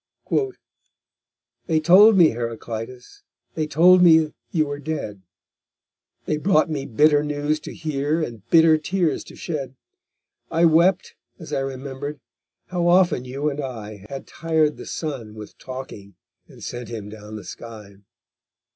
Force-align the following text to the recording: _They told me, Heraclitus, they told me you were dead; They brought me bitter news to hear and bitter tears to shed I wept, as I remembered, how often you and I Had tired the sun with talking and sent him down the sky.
_They 1.69 1.83
told 1.83 2.17
me, 2.17 2.29
Heraclitus, 2.29 3.21
they 3.53 3.67
told 3.67 4.01
me 4.01 4.33
you 4.49 4.65
were 4.65 4.79
dead; 4.79 5.21
They 6.25 6.37
brought 6.37 6.71
me 6.71 6.87
bitter 6.87 7.23
news 7.23 7.59
to 7.59 7.71
hear 7.75 8.19
and 8.19 8.41
bitter 8.49 8.79
tears 8.79 9.23
to 9.25 9.35
shed 9.35 9.75
I 10.49 10.65
wept, 10.65 11.13
as 11.37 11.53
I 11.53 11.59
remembered, 11.59 12.19
how 12.69 12.87
often 12.87 13.25
you 13.25 13.47
and 13.47 13.61
I 13.61 14.07
Had 14.09 14.25
tired 14.25 14.77
the 14.77 14.87
sun 14.87 15.35
with 15.35 15.59
talking 15.59 16.15
and 16.47 16.63
sent 16.63 16.89
him 16.89 17.07
down 17.09 17.35
the 17.35 17.43
sky. 17.43 17.97